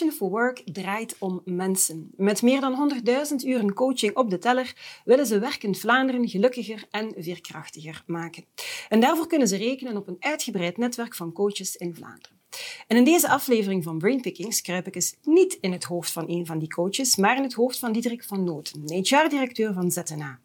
[0.00, 2.10] Passion for Work draait om mensen.
[2.16, 7.14] Met meer dan 100.000 uren coaching op de teller willen ze werkend Vlaanderen gelukkiger en
[7.16, 8.44] veerkrachtiger maken.
[8.88, 12.39] En daarvoor kunnen ze rekenen op een uitgebreid netwerk van coaches in Vlaanderen.
[12.86, 16.46] En in deze aflevering van Brainpickings kruip ik eens niet in het hoofd van een
[16.46, 20.38] van die coaches, maar in het hoofd van Diederik van Noten, HR-directeur van ZNA.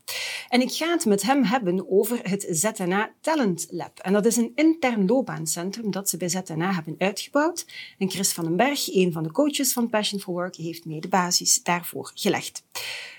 [0.50, 4.00] En ik ga het met hem hebben over het ZNA Talent Lab.
[4.00, 7.66] En dat is een intern loopbaancentrum dat ze bij ZNA hebben uitgebouwd.
[7.98, 11.02] En Chris van den Berg, een van de coaches van Passion for Work, heeft mee
[11.02, 12.64] de basis daarvoor gelegd.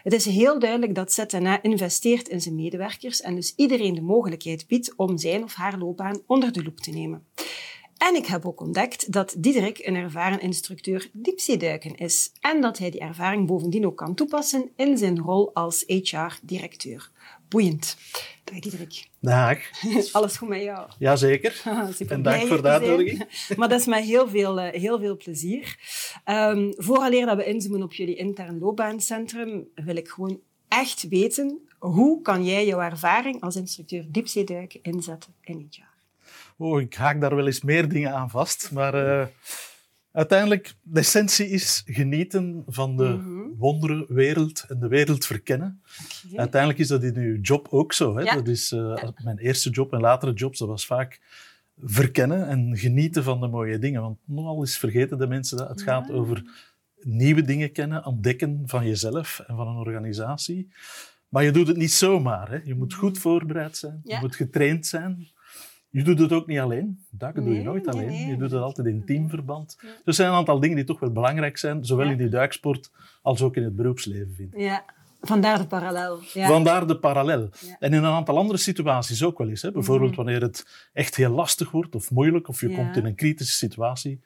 [0.02, 4.66] Het is heel duidelijk dat ZNA investeert in zijn medewerkers en dus iedereen de mogelijkheid
[4.66, 7.26] biedt om zijn of haar loopbaan onder de loep te nemen.
[7.98, 12.90] En ik heb ook ontdekt dat Diederik een ervaren instructeur diepzeeduiken is en dat hij
[12.90, 17.10] die ervaring bovendien ook kan toepassen in zijn rol als HR-directeur.
[17.48, 17.96] Boeiend.
[18.44, 19.08] Dag Diederik.
[19.20, 19.58] Dag.
[20.12, 20.88] Alles goed met jou?
[20.98, 21.52] Jazeker.
[21.94, 23.24] Super en dank voor de uitnodiging.
[23.56, 25.76] Maar dat is met heel veel, eh, heel veel plezier.
[26.24, 32.22] Um, vooraleer dat we inzoomen op jullie intern loopbaancentrum, wil ik gewoon echt weten, hoe
[32.22, 35.95] kan jij jouw ervaring als instructeur diepzeeduiken inzetten in HR?
[36.56, 38.70] Oh, ik haak daar wel eens meer dingen aan vast.
[38.72, 39.26] Maar uh,
[40.12, 44.06] uiteindelijk, de essentie is genieten van de mm -hmm.
[44.08, 45.82] wereld en de wereld verkennen.
[46.26, 46.38] Okay.
[46.38, 48.16] Uiteindelijk is dat in uw job ook zo.
[48.16, 48.22] Hè?
[48.22, 48.34] Ja.
[48.34, 49.12] Dat is uh, ja.
[49.22, 51.20] mijn eerste job en latere jobs, dat was vaak
[51.84, 54.00] verkennen en genieten van de mooie dingen.
[54.00, 55.84] Want nogal eens vergeten de mensen dat het ja.
[55.84, 56.42] gaat over
[57.00, 60.68] nieuwe dingen kennen, ontdekken van jezelf en van een organisatie.
[61.28, 62.50] Maar je doet het niet zomaar.
[62.50, 62.60] Hè?
[62.64, 65.28] Je moet goed voorbereid zijn, je moet getraind zijn.
[65.90, 67.04] Je doet het ook niet alleen.
[67.10, 68.06] Dat doe je nooit alleen.
[68.06, 68.26] Nee.
[68.26, 69.76] Je doet het altijd in teamverband.
[69.80, 72.12] Dus er zijn een aantal dingen die toch wel belangrijk zijn, zowel ja.
[72.12, 72.90] in die duiksport
[73.22, 74.60] als ook in het beroepsleven, vind ik.
[74.60, 74.84] Ja,
[75.20, 76.20] vandaar de parallel.
[76.32, 76.46] Ja.
[76.46, 77.48] Vandaar de parallel.
[77.78, 79.62] En in een aantal andere situaties ook wel eens.
[79.62, 79.72] Hè.
[79.72, 80.16] Bijvoorbeeld mm.
[80.16, 84.20] wanneer het echt heel lastig wordt of moeilijk, of je komt in een kritische situatie,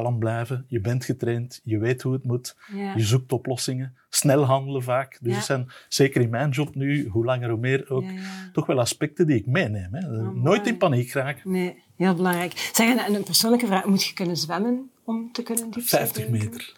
[0.00, 2.94] kalm blijven, je bent getraind, je weet hoe het moet, ja.
[2.94, 5.18] je zoekt oplossingen, snel handelen vaak.
[5.20, 5.38] Dus ja.
[5.38, 8.80] er zijn, zeker in mijn job nu, hoe langer hoe meer ook, ja, toch wel
[8.80, 9.94] aspecten die ik meeneem.
[9.94, 10.08] Hè.
[10.08, 11.50] Oh, Nooit in paniek raken.
[11.50, 12.70] Nee, heel belangrijk.
[12.72, 16.72] Zeg, en een persoonlijke vraag, moet je kunnen zwemmen om te kunnen diepzee 50 meter.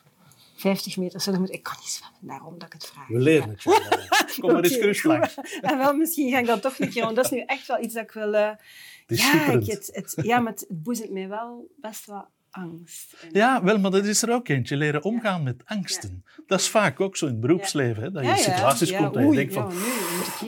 [0.56, 3.08] 50 meter, zo, dan moet, ik kan niet zwemmen, daarom dat ik het vraag.
[3.08, 3.62] We leren het.
[4.40, 5.34] Kom maar eens gerust langs.
[5.60, 7.82] En wel, misschien ga ik dat toch niet doen, want dat is nu echt wel
[7.82, 8.34] iets dat ik wil...
[8.34, 8.50] Uh,
[9.06, 13.14] ja, ik, het, het, ja, maar het boezemt mij wel best wel angst.
[13.22, 13.28] En...
[13.32, 14.76] Ja, wel, maar dat is er ook eentje.
[14.76, 15.44] Leren omgaan ja.
[15.44, 16.22] met angsten.
[16.24, 16.42] Ja.
[16.46, 18.02] Dat is vaak ook zo in het beroepsleven.
[18.02, 19.72] Hè, dat je in situaties komt dat je denkt van...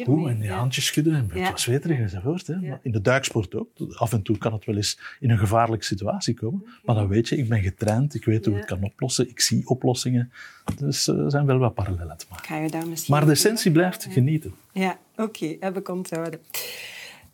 [0.06, 2.46] Oeh, en je handjes schudden en wat zweterig enzovoort.
[2.46, 2.56] Hè.
[2.56, 3.68] Maar in de duiksport ook.
[3.94, 6.66] Af en toe kan het wel eens in een gevaarlijke situatie komen.
[6.84, 9.40] Maar dan weet je, ik ben getraind, ik weet hoe ik het kan oplossen, ik
[9.40, 10.32] zie oplossingen.
[10.76, 12.46] Dus er uh, zijn wel wat parallellen te maken.
[12.46, 14.54] Ga je daar misschien maar de essentie blijft genieten.
[14.72, 16.40] Ja, oké, okay, heb ik onthouden.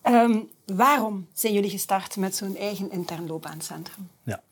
[0.07, 4.09] Um, waarom zijn jullie gestart met zo'n eigen intern loopbaancentrum?
[4.23, 4.43] Ja.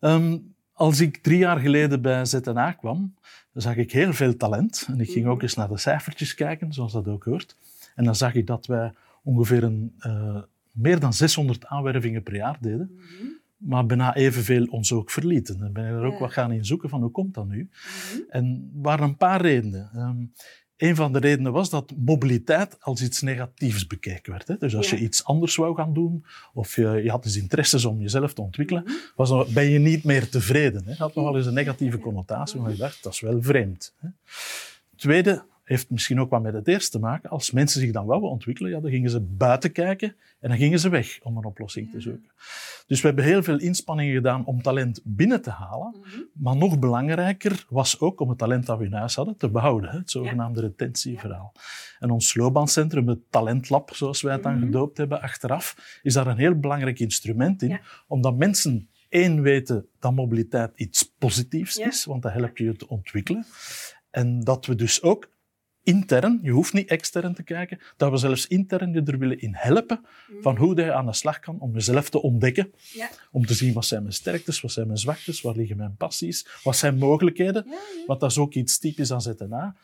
[0.00, 3.14] Um, als ik drie jaar geleden bij ZNA kwam,
[3.52, 4.86] zag ik heel veel talent.
[4.88, 7.56] En ik ging ook eens naar de cijfertjes kijken, zoals dat ook hoort.
[7.94, 12.56] En dan zag ik dat wij ongeveer een, uh, meer dan 600 aanwervingen per jaar
[12.60, 12.90] deden.
[12.92, 13.34] Mm -hmm.
[13.56, 15.62] Maar bijna evenveel ons ook verlieten.
[15.62, 16.18] En ben ik er ook ja.
[16.18, 17.58] wat gaan in zoeken van hoe komt dat nu?
[17.58, 17.68] Mm
[18.12, 18.24] -hmm.
[18.28, 19.90] En er waren een paar redenen.
[19.94, 20.32] Um,
[20.76, 24.48] een van de redenen was dat mobiliteit als iets negatiefs bekeken werd.
[24.48, 24.56] Hè.
[24.58, 24.96] Dus als ja.
[24.96, 28.40] je iets anders wou gaan doen, of je, je had dus interesses om jezelf te
[28.42, 28.98] ontwikkelen, -hmm.
[29.16, 30.80] was dan, ben je niet meer tevreden.
[30.80, 30.88] Hè.
[30.88, 33.94] Dat had nogal eens een negatieve connotatie, maar je dacht, dat is wel vreemd.
[34.00, 34.08] Hè.
[34.96, 37.30] Tweede heeft misschien ook wat met het eerste te maken.
[37.30, 40.78] Als mensen zich dan wouden ontwikkelen, ja, dan gingen ze buiten kijken en dan gingen
[40.78, 42.30] ze weg om een oplossing te zoeken.
[42.86, 45.94] Dus we hebben heel veel inspanningen gedaan om talent binnen te halen.
[45.96, 46.28] Mm -hmm.
[46.32, 49.90] Maar nog belangrijker was ook om het talent dat we in huis hadden te behouden.
[49.90, 50.66] Het zogenaamde ja.
[50.66, 51.52] retentieverhaal.
[51.98, 54.66] En ons loopbaancentrum, het talentlab, zoals wij het dan mm -hmm.
[54.66, 57.80] gedoopt hebben achteraf, is daar een heel belangrijk instrument in.
[58.06, 63.44] Omdat mensen één weten dat mobiliteit iets positiefs is, want dat helpt je te ontwikkelen.
[64.10, 65.34] En dat we dus ook
[65.86, 69.52] intern, je hoeft niet extern te kijken, dat we zelfs intern je er willen in
[69.54, 70.00] helpen
[70.40, 72.72] van hoe je aan de slag kan om jezelf te ontdekken.
[72.92, 73.10] Ja.
[73.30, 76.46] Om te zien wat zijn mijn sterktes, wat zijn mijn zwaktes, waar liggen mijn passies,
[76.62, 77.64] wat zijn mogelijkheden.
[77.66, 78.06] Ja, ja.
[78.06, 79.76] Want dat is ook iets typisch aan ZNA.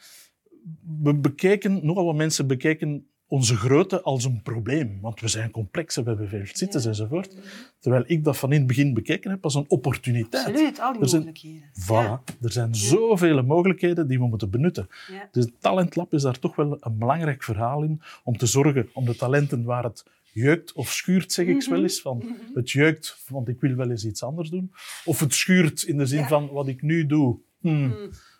[1.02, 4.98] We bekeken, nogal wat mensen bekeken onze grootte als een probleem.
[5.00, 7.36] Want we zijn complex, we hebben veel zitters enzovoort.
[7.78, 10.46] Terwijl ik dat van in het begin bekeken heb als een opportuniteit.
[10.46, 11.68] Absoluut, al die Er zijn- mogelijkheden.
[11.72, 12.42] Voilà.
[12.42, 14.88] Er zijn zoveel mogelijkheden die we moeten benutten.
[15.12, 15.28] Ja.
[15.32, 19.04] Dus het Talentlab is daar toch wel een belangrijk verhaal in om te zorgen om
[19.04, 22.00] de talenten waar het jeukt of schuurt, zeg ik wel eens.
[22.00, 24.72] Van, Het jeukt, want ik wil wel eens iets anders doen.
[25.04, 26.28] Of het schuurt in de zin Ja.
[26.28, 27.94] van wat ik nu doe, hmm,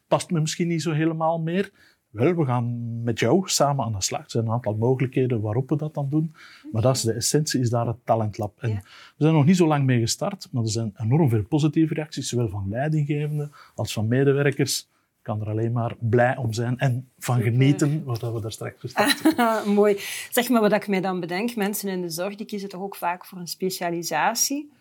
[0.08, 1.70] past me misschien niet zo helemaal meer.
[2.12, 4.24] Wel, we gaan met jou samen aan de slag.
[4.24, 6.34] Er zijn een aantal mogelijkheden waarop we dat dan doen.
[6.72, 8.52] Maar dat is de essentie, is daar het Talentlab.
[8.62, 8.76] En Ja.
[9.16, 12.28] we zijn nog niet zo lang mee gestart, maar er zijn enorm veel positieve reacties,
[12.28, 14.80] zowel van leidinggevenden als van medewerkers.
[15.18, 18.80] Ik kan er alleen maar blij om zijn en van genieten, wat we daar straks
[18.80, 19.36] gestart.
[19.66, 19.96] Mooi.
[20.30, 22.96] Zeg maar wat ik mij dan bedenk, mensen in de zorg die kiezen toch ook
[22.96, 24.72] vaak voor een specialisatie.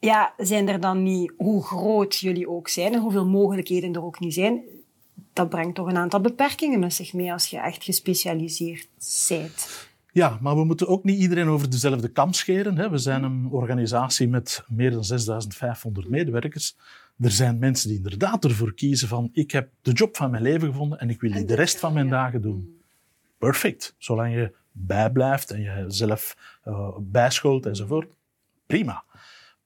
[0.00, 4.20] Ja, zijn er dan niet, hoe groot jullie ook zijn en hoeveel mogelijkheden er ook
[4.20, 4.62] niet zijn,
[5.32, 8.88] dat brengt toch een aantal beperkingen met zich mee als je echt gespecialiseerd
[9.28, 9.86] bent.
[10.12, 12.76] Ja, maar we moeten ook niet iedereen over dezelfde kam scheren.
[12.76, 12.90] Hè.
[12.90, 16.76] We zijn een organisatie met meer dan 6500 medewerkers.
[17.20, 20.68] Er zijn mensen die inderdaad ervoor kiezen van ik heb de job van mijn leven
[20.68, 22.80] gevonden en ik wil die de rest van mijn dagen doen.
[23.38, 23.94] Perfect.
[23.98, 28.12] Zolang je bijblijft en je zelf eh, bijscholt enzovoort.
[28.66, 29.04] Prima.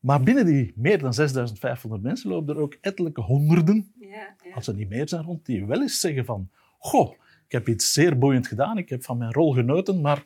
[0.02, 4.74] Maar binnen die meer dan 6500 mensen lopen er ook ettelijke honderden Ja, als er
[4.74, 7.12] niet meer zijn rond, die wel eens zeggen van goh,
[7.46, 10.24] ik heb iets zeer boeiend gedaan, ik heb van mijn rol genoten, maar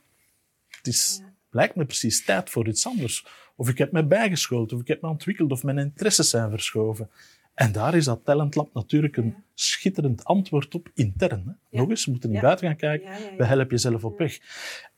[0.69, 3.27] het is, lijkt me precies tijd voor iets anders.
[3.57, 7.11] Of ik heb me bijgeschoold, of ik heb me ontwikkeld, of mijn interesses zijn verschoven.
[7.55, 11.43] En daar is dat Talentlab natuurlijk een schitterend antwoord op intern.
[11.47, 11.53] Hè?
[11.71, 11.79] Ja.
[11.81, 12.45] Nog eens, we moeten niet Ja.
[12.45, 13.37] buiten gaan kijken, Ja, ja, ja.
[13.37, 14.39] we helpen jezelf op weg.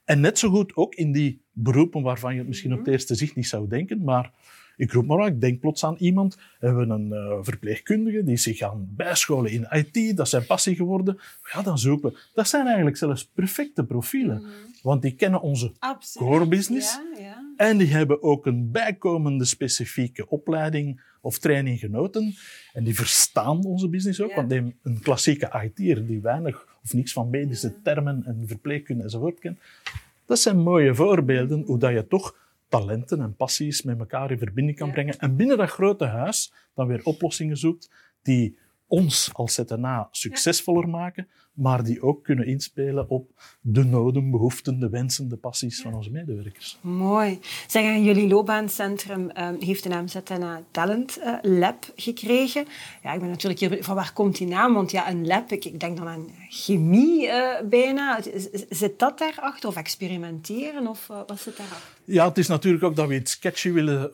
[0.04, 2.78] En net zo goed ook in die beroepen waarvan je het misschien Mhm.
[2.78, 4.32] op het eerste zicht niet zou denken, maar
[4.78, 6.34] ik roep maar wat, ik denk plots aan iemand.
[6.34, 10.76] We hebben een eh, verpleegkundige die zich gaan bijscholen in IT, dat is zijn passie
[10.76, 11.18] geworden.
[11.52, 12.18] Ja, dan zoeken we.
[12.34, 14.42] Dat zijn eigenlijk zelfs perfecte profielen,
[14.82, 16.28] want die kennen onze Absoluut.
[16.28, 17.00] core business.
[17.14, 17.52] Ja, ja.
[17.56, 22.34] En die hebben ook een bijkomende specifieke opleiding of training genoten.
[22.72, 24.30] En die verstaan onze business ook.
[24.30, 24.36] Ja.
[24.36, 29.58] Want een klassieke IT'er die weinig of niets van medische termen en verpleegkunde enzovoort kent.
[30.26, 32.34] Dat zijn mooie voorbeelden hoe dat je toch
[32.68, 35.18] talenten en passies met elkaar in verbinding kan brengen.
[35.18, 37.90] En binnen dat grote huis dan weer oplossingen zoekt
[38.22, 43.30] die ons als ZNA succesvoller maken, maar die ook kunnen inspelen op
[43.60, 46.78] de noden, behoeften, de wensen, de passies van onze medewerkers.
[46.80, 47.38] Mooi.
[47.66, 52.66] Zeg, en jullie loopbaancentrum ehm, heeft de naam ZNA Talent eh, Lab gekregen.
[53.02, 54.74] Ja, ik ben natuurlijk hier van waar komt die naam?
[54.74, 58.20] Want ja, een lab, ik, ik denk dan aan chemie eh, bijna.
[58.68, 59.68] Zit dat daarachter?
[59.68, 60.86] Of experimenteren?
[60.86, 61.88] Of eh, wat zit daarachter?
[62.04, 64.10] Ja, het is natuurlijk ook dat we iets sketchy willen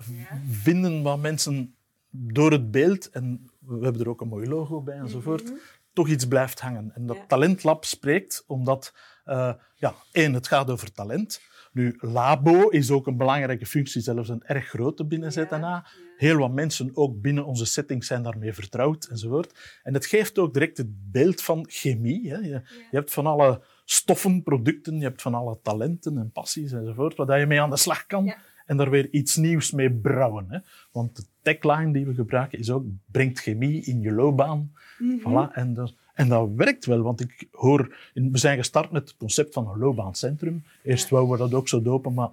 [0.51, 1.75] vinden wat mensen
[2.11, 5.53] door het beeld, en we hebben er ook een mooi logo bij enzovoort,
[5.93, 6.91] toch iets blijft hangen.
[6.95, 7.25] En dat Ja.
[7.27, 8.95] Talentlab spreekt omdat,
[9.25, 11.41] eh, ja, één, het gaat over talent.
[11.73, 15.87] Nu, labo is ook een belangrijke functie, zelfs een erg grote binnen ZNA.
[16.17, 19.79] Heel wat mensen, ook binnen onze setting, zijn daarmee vertrouwd enzovoort.
[19.83, 22.31] En het geeft ook direct het beeld van chemie.
[22.31, 22.37] Hè.
[22.37, 22.49] Je,
[22.91, 27.39] je hebt van alle stoffen, producten, je hebt van alle talenten en passies enzovoort, waar
[27.39, 28.35] je mee aan de slag kan.
[28.65, 30.47] En daar weer iets nieuws mee brouwen.
[30.49, 30.59] Hè.
[30.93, 34.73] Want de tagline die we gebruiken is ook, brengt chemie in je loopbaan.
[35.21, 35.53] Voilà.
[35.53, 39.53] En, dat, en dat werkt wel, want ik hoor, we zijn gestart met het concept
[39.55, 40.65] van een loopbaancentrum.
[40.83, 42.31] Eerst wouden we dat ook zo dopen, maar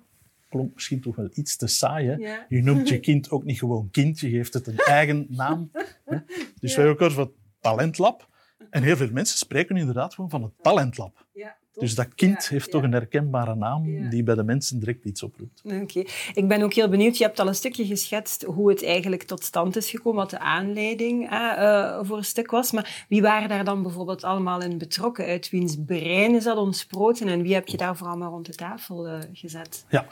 [0.50, 2.08] klonk misschien toch wel iets te saai.
[2.08, 2.16] Hè?
[2.16, 2.46] Ja.
[2.50, 5.72] Je noemt je kind ook niet gewoon kind, je geeft het een eigen naam.
[6.06, 6.18] Hè?
[6.60, 7.30] Dus wij hebben ook het
[7.60, 8.30] talentlab.
[8.70, 11.26] En heel veel mensen spreken inderdaad gewoon van het talentlab.
[11.34, 14.10] Ja, Dus dat kind heeft toch een herkenbare naam Ja.
[14.10, 15.62] die bij de mensen direct iets oproept.
[15.64, 16.04] Oké.
[16.34, 17.18] Ik ben ook heel benieuwd.
[17.18, 20.40] Je hebt al een stukje geschetst hoe het eigenlijk tot stand is gekomen, wat de
[20.40, 22.72] aanleiding eh, eh, voor een stuk was.
[22.72, 25.26] Maar wie waren daar dan bijvoorbeeld allemaal in betrokken?
[25.26, 28.56] Uit wiens brein is dat ontsproten en wie heb je daar vooral maar rond de
[28.56, 29.86] tafel eh, gezet?
[29.90, 30.06] Ja.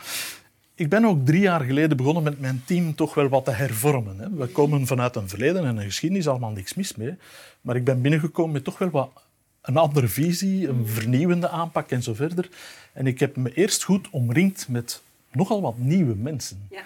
[0.75, 4.19] Ik ben ook drie jaar geleden begonnen met mijn team toch wel wat te hervormen.
[4.19, 4.29] Hè.
[4.29, 7.15] We komen vanuit een verleden en een geschiedenis, allemaal niks mis mee.
[7.61, 9.09] Maar ik ben binnengekomen met toch wel wat
[9.61, 12.49] een andere visie, een vernieuwende aanpak en zo verder.
[12.93, 15.01] En ik heb me eerst goed omringd met
[15.31, 16.67] nogal wat nieuwe mensen.
[16.69, 16.81] Ja.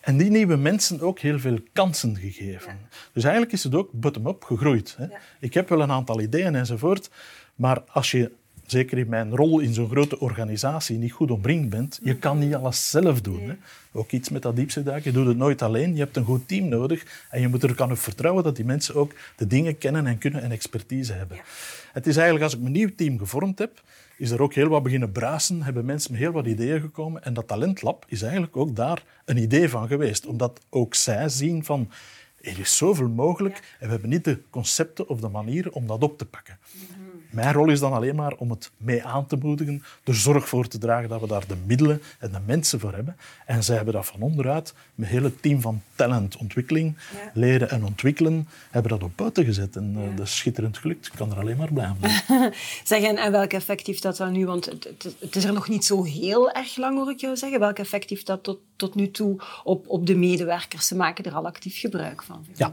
[0.00, 2.78] En die nieuwe mensen ook heel veel kansen gegeven.
[3.12, 4.94] Dus eigenlijk is het ook bottom-up gegroeid.
[4.98, 5.04] Hè.
[5.04, 5.18] Ja.
[5.40, 7.10] Ik heb wel een aantal ideeën enzovoort,
[7.54, 8.32] maar als je,
[8.66, 12.54] zeker in mijn rol in zo'n grote organisatie, niet goed omringd bent, je kan niet
[12.54, 13.48] alles zelf doen.
[13.48, 13.54] Hè.
[13.92, 15.92] Ook iets met dat diepzeeduiken, je doet het nooit alleen.
[15.92, 18.64] Je hebt een goed team nodig en je moet er kan op vertrouwen dat die
[18.64, 21.40] mensen ook de dingen kennen en kunnen en expertise hebben.
[21.92, 23.82] Het is eigenlijk, als ik mijn nieuw team gevormd heb,
[24.16, 27.24] is er ook heel wat beginnen bruisen, hebben mensen met heel wat ideeën gekomen.
[27.24, 30.26] En dat talentlab is eigenlijk ook daar een idee van geweest.
[30.26, 31.90] Omdat ook zij zien van,
[32.40, 36.02] er is zoveel mogelijk en we hebben niet de concepten of de manieren om dat
[36.02, 36.58] op te pakken.
[37.32, 40.68] Mijn rol is dan alleen maar om het mee aan te moedigen, er zorg voor
[40.68, 43.16] te dragen dat we daar de middelen en de mensen voor hebben.
[43.46, 46.96] En zij hebben dat van onderuit, met een hele team van talent, ontwikkeling,
[47.34, 49.76] leren en ontwikkelen, hebben dat op buiten gezet.
[49.76, 51.06] En uh, dat is schitterend gelukt.
[51.06, 52.52] Ik kan er alleen maar blij zijn.
[52.84, 54.46] zeg, en, en welk effect heeft dat dan nu?
[54.46, 57.60] Want het, het, is er nog niet zo heel erg lang, hoor ik jou zeggen.
[57.60, 60.86] Welk effect heeft dat tot, tot nu toe op, op de medewerkers?
[60.86, 62.46] Ze maken er al actief gebruik van.
[62.54, 62.72] Ja,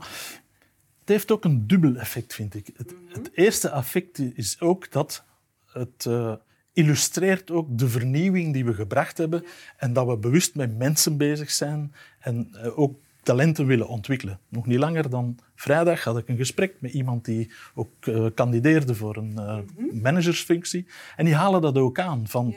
[1.09, 2.69] heeft ook een dubbel effect, vind ik.
[2.77, 5.23] Het, het eerste effect is ook dat
[5.65, 6.33] het uh,
[6.73, 9.45] illustreert ook de vernieuwing die we gebracht hebben
[9.77, 14.39] en dat we bewust met mensen bezig zijn en uh, ook talenten willen ontwikkelen.
[14.49, 18.95] Nog niet langer dan vrijdag had ik een gesprek met iemand die ook uh, kandideerde
[18.95, 19.39] voor een
[20.01, 20.87] managersfunctie.
[21.15, 22.27] En die halen dat ook aan.
[22.27, 22.55] Van,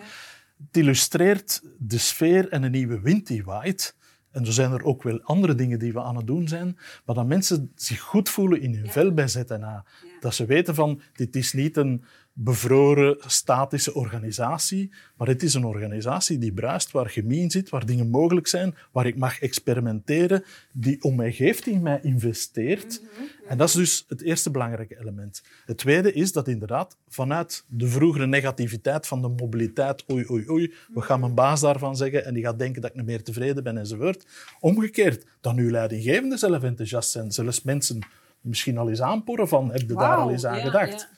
[0.67, 3.97] Het illustreert de sfeer en een nieuwe wind die waait.
[4.33, 7.15] En zo zijn er ook wel andere dingen die we aan het doen zijn, maar
[7.15, 9.85] dat mensen zich goed voelen in hun vel bij ZNA.
[10.21, 15.65] Dat ze weten van, dit is niet een bevroren, statische organisatie, maar het is een
[15.65, 20.45] organisatie die bruist, waar chemie in zit, waar dingen mogelijk zijn, waar ik mag experimenteren,
[20.73, 23.01] die om mij geeft, die in mij investeert.
[23.03, 23.23] Mhm.
[23.49, 25.43] En dat is dus het eerste belangrijke element.
[25.67, 30.75] Het tweede is dat inderdaad vanuit de vroegere negativiteit van de mobiliteit, oei, oei, oei,
[30.95, 33.63] we gaan mijn baas daarvan zeggen en die gaat denken dat ik niet meer tevreden
[33.63, 34.27] ben enzovoort.
[34.61, 37.99] Omgekeerd, dat nu leidinggevenden zelf enthousiast zijn, zelfs mensen
[38.41, 41.09] misschien al eens aanporren van, heb je daar al eens aan gedacht?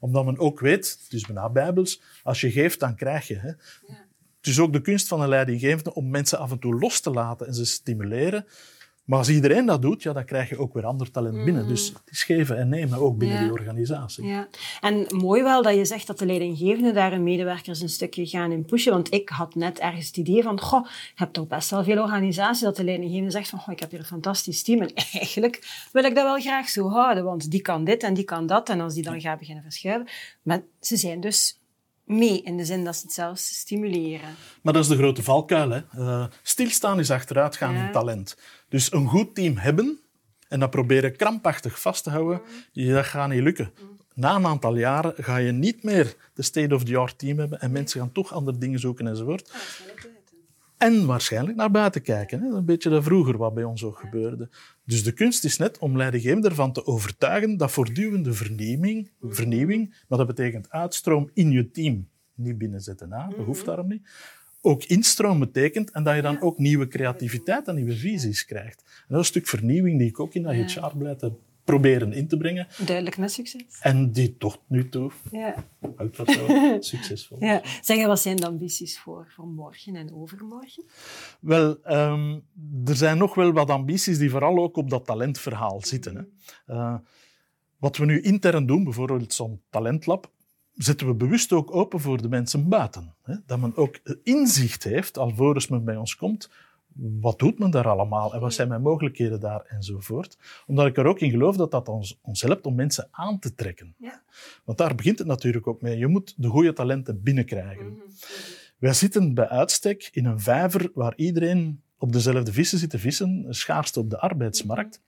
[0.00, 3.38] Omdat men ook weet, het is bijna bijbels, als je geeft, dan krijg je.
[3.38, 3.48] Hè?
[4.36, 7.10] Het is ook de kunst van een leidinggevende om mensen af en toe los te
[7.10, 8.46] laten en ze stimuleren.
[9.04, 11.68] Maar als iedereen dat doet, ja, dan krijg je ook weer ander talent binnen.
[11.68, 11.96] Dus mm.
[12.04, 14.26] het is geven en nemen, ook binnen die organisatie.
[14.26, 14.48] Ja.
[14.80, 18.52] En mooi wel dat je zegt dat de leidinggevende daar hun medewerkers een stukje gaan
[18.52, 18.92] in pushen.
[18.92, 22.02] Want ik had net ergens het idee van, goh, je hebt toch best wel veel
[22.02, 24.80] organisaties dat de leidinggevende zegt van, goh, ik heb hier een fantastisch team.
[24.80, 28.24] En eigenlijk wil ik dat wel graag zo houden, want die kan dit en die
[28.24, 28.68] kan dat.
[28.68, 30.08] En als die dan gaat beginnen verschuiven.
[30.42, 31.58] Maar ze zijn dus
[32.04, 34.36] mee, in de zin dat ze het zelfs stimuleren.
[34.62, 35.70] Maar dat is de grote valkuil.
[35.70, 35.80] Hè?
[35.98, 38.36] Uh, stilstaan is achteruitgaan in talent.
[38.74, 39.98] Dus een goed team hebben
[40.48, 42.40] en dat proberen krampachtig vast te houden,
[42.72, 43.70] dat gaat niet lukken.
[44.14, 48.12] Na een aantal jaren ga je niet meer de state-of-the-art team hebben en mensen gaan
[48.12, 49.52] toch andere dingen zoeken enzovoort.
[50.76, 52.40] En waarschijnlijk naar buiten kijken.
[52.40, 52.48] Hè?
[52.48, 54.48] Een beetje dat vroeger wat bij ons ook gebeurde.
[54.84, 60.18] Dus de kunst is net om leidinggevenden ervan te overtuigen dat voortdurende vernieuwing, vernieuwing, maar
[60.18, 64.08] dat betekent uitstroom in je team, niet binnen ZNA, dat hoeft daarom niet,
[64.64, 68.82] ook instroom betekent en dat je dan ook nieuwe creativiteit en nieuwe visies krijgt.
[68.86, 71.32] En dat is een stuk vernieuwing die ik ook in dat HR-beleid heb
[71.64, 72.66] proberen in te brengen.
[72.86, 73.78] Duidelijk met succes.
[73.80, 75.64] En die tot nu toe ja.
[76.26, 76.46] zo
[76.80, 77.62] succesvol ja.
[77.80, 80.84] Zeg, wat zijn de ambities voor, voor morgen en overmorgen?
[81.40, 82.42] Wel, um,
[82.84, 86.16] er zijn nog wel wat ambities die vooral ook op dat talentverhaal zitten.
[86.16, 86.74] Hè.
[86.74, 86.94] Uh,
[87.78, 90.30] wat we nu intern doen, bijvoorbeeld zo'n talentlab,
[90.74, 93.14] zetten we bewust ook open voor de mensen buiten.
[93.22, 93.34] Hè?
[93.46, 96.50] Dat men ook inzicht heeft, alvorens men bij ons komt,
[96.94, 100.38] wat doet men daar allemaal en wat zijn mijn mogelijkheden daar enzovoort.
[100.66, 103.54] Omdat ik er ook in geloof dat dat ons, ons helpt om mensen aan te
[103.54, 103.94] trekken.
[103.98, 104.22] Ja.
[104.64, 105.98] Want daar begint het natuurlijk ook mee.
[105.98, 107.86] Je moet de goede talenten binnenkrijgen.
[107.86, 108.02] Mm
[108.78, 113.46] Wij zitten bij uitstek in een vijver waar iedereen op dezelfde vissen zit te vissen,
[113.48, 115.02] schaarste op de arbeidsmarkt.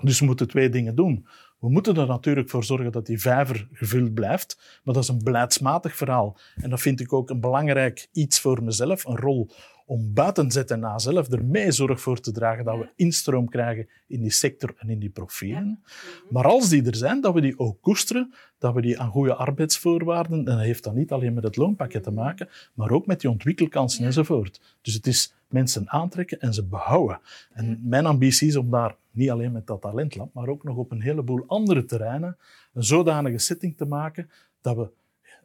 [0.00, 1.26] Dus we moeten twee dingen doen.
[1.58, 5.24] We moeten er natuurlijk voor zorgen dat die vijver gevuld blijft, maar dat is een
[5.24, 6.36] beleidsmatig verhaal.
[6.56, 9.50] En dat vind ik ook een belangrijk iets voor mezelf, een rol
[9.88, 14.20] om buiten ZNA zelf er mee zorg voor te dragen dat we instroom krijgen in
[14.20, 15.82] die sector en in die profielen.
[16.30, 19.34] Maar als die er zijn, dat we die ook koesteren, dat we die aan goede
[19.34, 23.20] arbeidsvoorwaarden, en dat heeft dan niet alleen met het loonpakket te maken, maar ook met
[23.20, 24.60] die ontwikkelkansen enzovoort.
[24.82, 27.20] Dus het is mensen aantrekken en ze behouden.
[27.52, 30.90] En mijn ambitie is om daar niet alleen met dat talentlab, maar ook nog op
[30.90, 32.36] een heleboel andere terreinen
[32.72, 34.90] een zodanige setting te maken dat we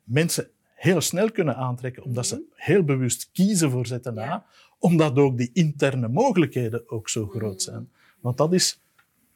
[0.03, 4.45] mensen heel snel kunnen aantrekken, omdat ze heel bewust kiezen voor ZNA,
[4.79, 7.89] omdat ook die interne mogelijkheden ook zo groot zijn.
[8.19, 8.82] Want dat is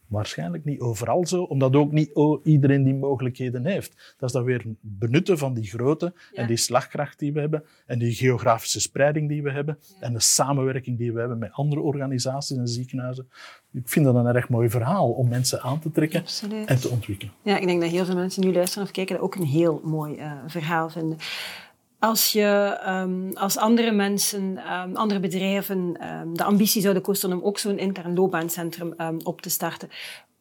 [0.08, 2.10] Waarschijnlijk niet overal zo, omdat ook niet
[2.42, 4.14] iedereen die mogelijkheden heeft.
[4.18, 7.98] Dat is dan weer benutten van die grootte en die slagkracht die we hebben en
[7.98, 12.56] die geografische spreiding die we hebben en de samenwerking die we hebben met andere organisaties
[12.56, 13.28] en ziekenhuizen.
[13.72, 16.24] Ik vind dat een erg mooi verhaal om mensen aan te trekken
[16.66, 17.32] en te ontwikkelen.
[17.42, 19.80] Ja, ik denk dat heel veel mensen nu luisteren of kijken dat ook een heel
[19.84, 21.18] mooi uh, verhaal vinden
[21.98, 27.44] als je um, als andere mensen, um, andere bedrijven um, de ambitie zouden koesteren om
[27.44, 29.88] ook zo'n intern loopbaancentrum op te starten,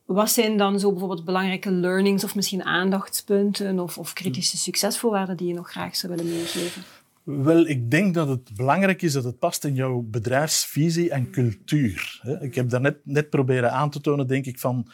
[0.06, 5.48] wat zijn dan zo bijvoorbeeld belangrijke learnings of misschien aandachtspunten of, of kritische succesvoorwaarden die
[5.48, 6.84] je nog graag zou willen meegeven?
[7.24, 12.22] Wel, ik denk dat het belangrijk is dat het past in jouw bedrijfsvisie en cultuur.
[12.42, 14.88] Ik heb daar net, net proberen aan te tonen, denk ik, van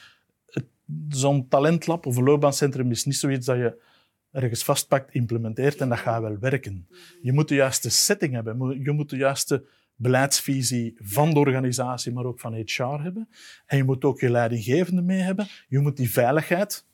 [1.09, 3.81] zo'n talentlab of een loopbaancentrum is niet zoiets dat je
[4.33, 6.87] ergens vastpakt, implementeert en dat gaat wel werken.
[7.21, 8.81] Je moet de juiste setting hebben.
[8.83, 13.29] Je moet de juiste beleidsvisie van de organisatie, maar ook van HR hebben.
[13.65, 15.47] En je moet ook je leidinggevende mee hebben.
[15.67, 16.85] Je moet die veiligheid,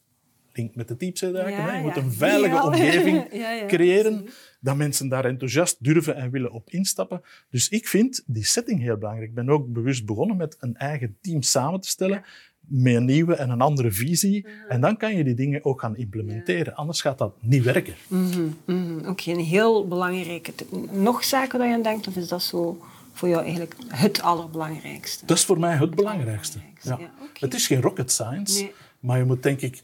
[0.54, 3.28] link met de teamsituatie, ja, je moet een veilige omgeving
[3.74, 4.26] creëren,
[4.60, 7.22] dat mensen daar enthousiast durven en willen op instappen.
[7.50, 9.30] Dus ik vind die setting heel belangrijk.
[9.30, 12.24] Ik ben ook bewust begonnen met een eigen team samen te stellen,
[12.70, 14.48] met een nieuwe en een andere visie.
[14.68, 16.76] En dan kan je die dingen ook gaan implementeren.
[16.76, 17.94] Anders gaat dat niet werken.
[18.08, 20.52] Mm -hmm, Oké, een heel belangrijke...
[20.92, 22.82] Nog zaken dat je aan denkt, of is dat zo
[23.14, 25.26] voor jou eigenlijk het allerbelangrijkste?
[25.26, 26.60] Dat is voor mij het belangrijkste.
[26.82, 27.00] Ja.
[27.34, 29.84] Het is geen rocket science, maar je moet denk ik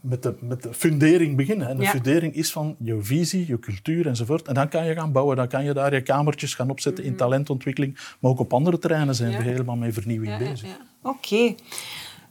[0.00, 1.68] met de, met de fundering beginnen.
[1.68, 4.48] En de fundering is van je visie, je cultuur enzovoort.
[4.48, 7.10] En dan kan je gaan bouwen, dan kan je daar je kamertjes gaan opzetten in
[7.10, 7.18] mhm.
[7.18, 7.98] talentontwikkeling.
[8.20, 10.68] Maar ook op andere terreinen zijn we helemaal met vernieuwing bezig.
[11.02, 11.54] Oké.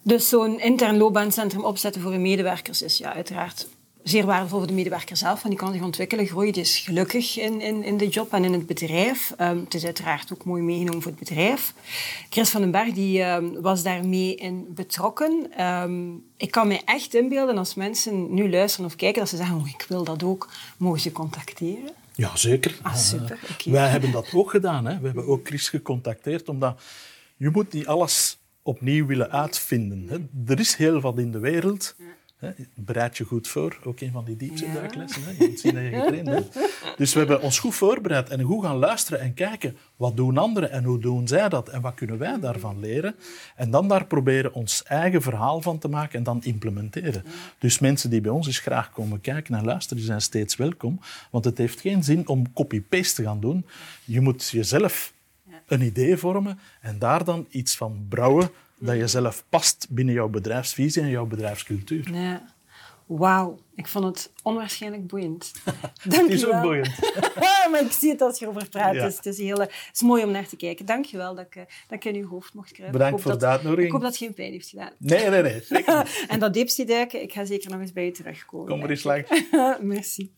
[0.02, 3.68] Dus zo'n intern loopbaancentrum opzetten voor je medewerkers is ja, uiteraard
[4.04, 6.54] zeer waardevol voor de medewerker zelf, want die kan zich ontwikkelen, groeien.
[6.54, 9.34] Die is gelukkig in, in, in de job en in het bedrijf.
[9.42, 11.74] Um, het is uiteraard ook mooi meegenomen voor het bedrijf.
[12.30, 15.62] Chris van den Berg die, um, was daarmee in betrokken.
[15.66, 19.56] Um, ik kan me echt inbeelden als mensen nu luisteren of kijken, dat ze zeggen,
[19.56, 21.92] oh, ik wil dat ook, mogen ze contacteren?
[22.16, 22.80] Ja, zeker.
[22.82, 23.40] Ah, super.
[23.52, 23.74] Okay.
[23.74, 24.86] Wij hebben dat ook gedaan.
[24.86, 25.00] Hè.
[25.00, 26.82] We hebben ook Chris gecontacteerd, omdat
[27.38, 30.08] je moet niet alles opnieuw willen uitvinden.
[30.10, 30.18] Hè.
[30.54, 31.96] Er is heel wat in de wereld.
[32.76, 35.22] Bereid je goed voor, ook een van die diepzeeduiklessen.
[35.40, 36.58] Je moet zien dat je getraind bent.
[36.98, 40.72] Dus we hebben ons goed voorbereid en goed gaan luisteren en kijken wat doen anderen
[40.72, 43.16] en hoe doen zij dat en wat kunnen wij daarvan leren.
[43.56, 47.24] En dan daar proberen ons eigen verhaal van te maken en dan implementeren.
[47.58, 51.00] Dus mensen die bij ons eens graag komen kijken en luisteren, die zijn steeds welkom.
[51.32, 53.66] Want het heeft geen zin om copy-paste te gaan doen.
[54.06, 55.14] Je moet jezelf
[55.72, 58.50] een idee vormen en daar dan iets van brouwen
[58.80, 62.14] dat je zelf past binnen jouw bedrijfsvisie en jouw bedrijfscultuur.
[62.14, 62.54] Ja.
[63.06, 65.52] Wauw, ik vond het onwaarschijnlijk boeiend.
[66.04, 66.90] Dank het is ook boeiend.
[67.72, 68.94] maar ik zie het als je erover praat.
[68.94, 70.86] Dus het, is heel, het is mooi om naar te kijken.
[70.86, 73.00] Dank je wel dat ik, eh, dat ik in uw hoofd mocht kruipen.
[73.00, 73.86] Bedankt voor de uitnodiging.
[73.86, 74.92] Ik hoop dat het geen pijn heeft gedaan.
[74.98, 75.64] Nee, nee, nee.
[76.28, 76.54] en dat
[76.86, 78.68] duiken, ik ga zeker nog eens bij je terugkomen.
[78.68, 79.30] Kom er eens langs.
[79.82, 80.32] Merci.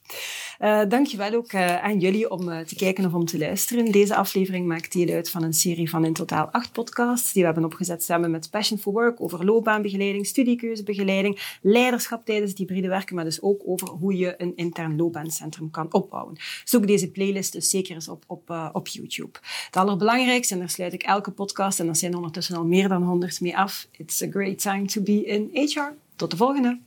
[0.59, 3.91] Uh, Dank je wel ook uh, aan jullie om te kijken of om te luisteren.
[3.91, 7.47] Deze aflevering maakt deel uit van een serie van in totaal acht podcasts die we
[7.47, 13.25] hebben opgezet samen met Passion for Work over loopbaanbegeleiding, studiekeuzebegeleiding, leiderschap tijdens hybride werken, maar
[13.33, 16.35] dus ook over hoe je een intern loopbaancentrum kan opbouwen.
[16.63, 19.39] Zoek deze playlist dus zeker eens op op, uh, op YouTube.
[19.65, 22.87] Het allerbelangrijkste, en daar sluit ik elke podcast, en dat zijn er ondertussen al meer
[22.87, 23.87] dan 100 mee af.
[23.91, 25.93] It's a great time to be in HR.
[26.15, 26.79] Tot de volgende!